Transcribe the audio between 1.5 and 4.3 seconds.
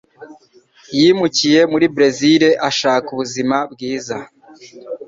muri Berezile ashaka ubuzima bwiza.